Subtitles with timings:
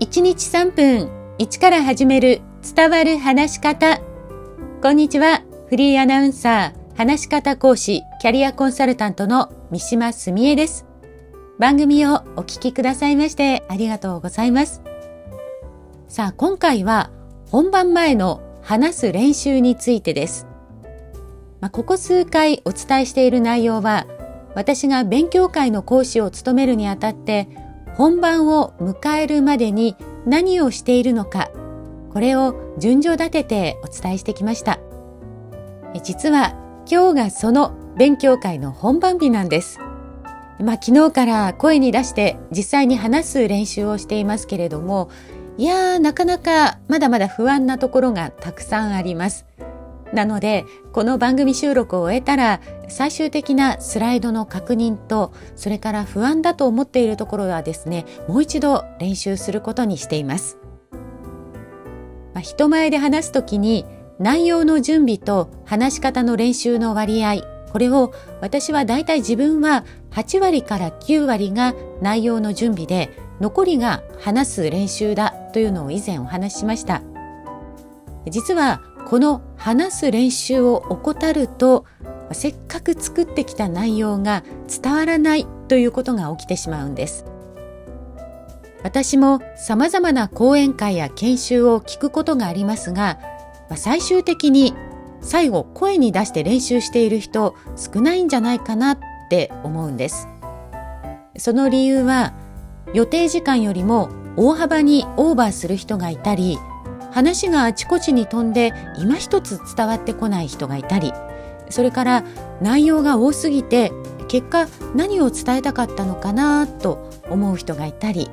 [0.00, 2.40] 1日3分1から始める
[2.74, 4.00] 伝わる話し方。
[4.82, 10.86] こんにちはフリーアナウンサー話し方講師キャリアコンサルタントの三島澄江です。
[11.58, 14.82] 番組をお聞きくださいましてありがとうございます。
[16.08, 17.10] さあ今回は
[17.50, 20.46] 本番前の話す練習についてです。
[21.60, 24.06] まあ、ここ数回お伝えしている内容は
[24.54, 27.48] 私が勉強会の講師を務めるにあたって
[27.94, 29.96] 本番を迎えるまでに
[30.26, 31.50] 何をしているのか
[32.12, 34.78] これを順序立ててお伝えしてきました
[36.02, 36.56] 実は
[36.90, 39.78] 今日がその勉強会の本番日なんです
[40.58, 45.10] まあ昨日から声に出して実際に話す練習をしていますけれども
[45.58, 49.44] いやーなかなかまだまだ不安なところがたくさんあります。
[50.12, 60.58] なのでこの番組収録を終えたら最終的なスライドの確認とそれから不安だと思っているところはですねもう一度練習することにしています。
[62.34, 63.84] まあ、人前で話すときに
[64.18, 73.10] 内容の準備と話し方の練習の割合これを私はだいたい自分は8割から9割が内容の準備で
[73.40, 77.02] 残りが話す練習だというのを以前お話ししました
[78.30, 81.84] 実はこの話す練習を怠ると
[82.32, 84.42] せっかく作ってきた内容が
[84.82, 87.26] 伝わらないということが起きてしまうんです。
[88.82, 93.20] 私も様々な講演会や研修を聞くことがありますが
[93.76, 94.74] 最終的に
[95.20, 98.98] 最後声に出して練習している人少ないんじゃないかなっ
[99.30, 100.26] て思うんです。
[101.38, 102.34] その理由は
[102.92, 106.58] 予定時間よりも大幅にオーバーする人がいたり
[107.12, 111.12] 話があちこちに飛んで今一つ伝わってこない人がいたり
[111.68, 112.24] それから
[112.60, 113.92] 内容が多すぎて
[114.28, 118.30] 結果何を伝えたかったのかなと思う人がいたり、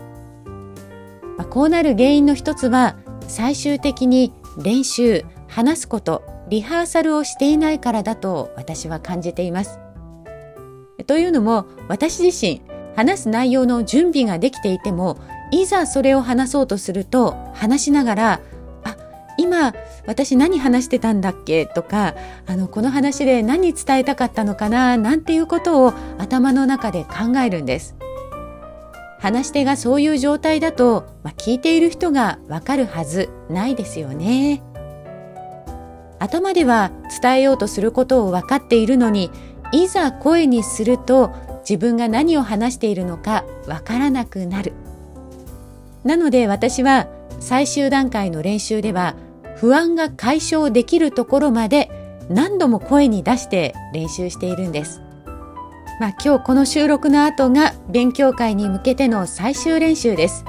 [1.38, 2.96] まあ、こうなる原因の一つは
[3.28, 9.80] 最終的に練習話すことリハーサルをしていないからだと私は感じています。
[11.06, 12.62] というのも私自身
[12.96, 15.18] 話す内容の準備ができていても
[15.52, 18.42] いざそれを話そうとすると話しながら
[19.40, 19.74] 今
[20.06, 21.66] 私何話してたんだっけ？
[21.66, 22.14] とか
[22.46, 24.98] あのこの話で何伝えたかったのかな？
[24.98, 27.96] なんていうことを頭の中で考えるんです。
[29.20, 34.62] 話し手がそういう状態だと、まあ、聞いている人がわかるはずないですよね。
[36.20, 36.92] 頭では
[37.22, 39.32] 伝えようとすることを分かっているのに
[39.72, 44.74] いざ声にすると自分が何を話しているのかわからなくなる。
[46.04, 47.08] なので私は
[47.42, 49.16] 最終段階の練習では
[49.60, 51.92] 不安が解消できるところまで
[52.30, 55.02] 何度も声に出して練習しているんです。
[56.00, 60.46] まあ今日この収録の後が勉強会に向けての最終練習です。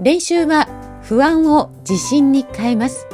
[0.00, 0.68] 練習は
[1.02, 3.06] 不安を自信に変えます。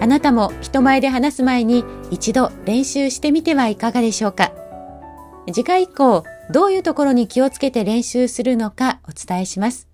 [0.00, 4.52] あなたも人前で話す前に一度練習してみてはいかがでしょうか。
[5.46, 9.86] 次回以降、どういうところに気をつけて練習するのかお伝えします。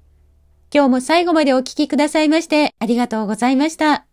[0.72, 4.07] 今日も最後までお聞きくださいましてありがとうございました。